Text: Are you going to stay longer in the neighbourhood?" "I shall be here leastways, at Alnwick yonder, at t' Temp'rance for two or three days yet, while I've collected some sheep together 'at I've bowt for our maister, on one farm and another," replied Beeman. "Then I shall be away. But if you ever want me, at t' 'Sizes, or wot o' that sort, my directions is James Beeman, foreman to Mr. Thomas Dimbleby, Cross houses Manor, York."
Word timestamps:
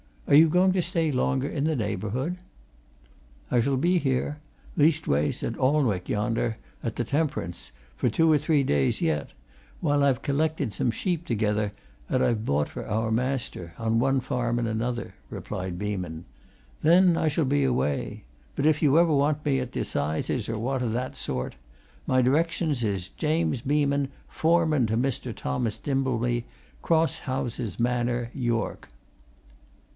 Are 0.27 0.33
you 0.35 0.47
going 0.47 0.71
to 0.73 0.81
stay 0.81 1.11
longer 1.11 1.47
in 1.47 1.65
the 1.65 1.75
neighbourhood?" 1.75 2.37
"I 3.51 3.59
shall 3.59 3.75
be 3.77 3.99
here 3.99 4.39
leastways, 4.77 5.43
at 5.43 5.59
Alnwick 5.59 6.07
yonder, 6.09 6.55
at 6.83 6.95
t' 6.95 7.03
Temp'rance 7.03 7.71
for 7.97 8.09
two 8.09 8.31
or 8.31 8.37
three 8.37 8.63
days 8.63 8.99
yet, 9.01 9.31
while 9.81 10.03
I've 10.03 10.21
collected 10.23 10.73
some 10.73 10.89
sheep 10.89 11.25
together 11.25 11.73
'at 12.09 12.21
I've 12.21 12.45
bowt 12.45 12.69
for 12.69 12.87
our 12.87 13.11
maister, 13.11 13.73
on 13.77 13.99
one 13.99 14.21
farm 14.21 14.57
and 14.57 14.67
another," 14.67 15.13
replied 15.29 15.77
Beeman. 15.77 16.25
"Then 16.81 17.15
I 17.17 17.27
shall 17.27 17.45
be 17.45 17.63
away. 17.65 18.23
But 18.55 18.65
if 18.65 18.81
you 18.81 18.97
ever 18.97 19.13
want 19.13 19.45
me, 19.45 19.59
at 19.59 19.73
t' 19.73 19.83
'Sizes, 19.83 20.49
or 20.49 20.57
wot 20.57 20.81
o' 20.81 20.89
that 20.89 21.15
sort, 21.17 21.55
my 22.07 22.21
directions 22.23 22.83
is 22.83 23.09
James 23.09 23.61
Beeman, 23.61 24.07
foreman 24.27 24.87
to 24.87 24.97
Mr. 24.97 25.35
Thomas 25.35 25.77
Dimbleby, 25.77 26.45
Cross 26.81 27.19
houses 27.19 27.79
Manor, 27.79 28.31
York." 28.33 28.87